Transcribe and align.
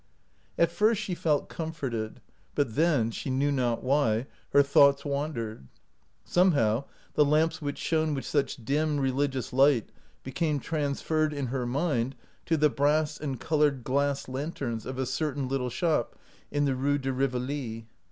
At 0.57 0.71
first 0.71 0.99
she 0.99 1.13
felt 1.13 1.47
comforted, 1.47 2.21
but 2.55 2.75
then, 2.75 3.11
she 3.11 3.29
knew 3.29 3.51
not 3.51 3.83
why, 3.83 4.25
her 4.49 4.63
thoughts 4.63 5.05
wandered. 5.05 5.67
Somehow 6.25 6.85
the 7.13 7.23
lamps 7.23 7.61
which 7.61 7.77
shone 7.77 8.15
with 8.15 8.25
such 8.25 8.65
dim 8.65 8.99
religious 8.99 9.53
light 9.53 9.91
became 10.23 10.59
transferred 10.59 11.33
in 11.35 11.45
her 11.53 11.67
mind 11.67 12.15
to 12.47 12.57
the 12.57 12.67
brass 12.71 13.19
and 13.19 13.39
colored 13.39 13.83
glass 13.83 14.27
lanterns 14.27 14.87
of 14.87 14.97
a 14.97 15.05
certain 15.05 15.47
little 15.47 15.69
shop 15.69 16.15
in 16.49 16.65
the 16.65 16.73
Rue 16.73 16.97
de 16.97 17.13
Rivoli. 17.13 17.85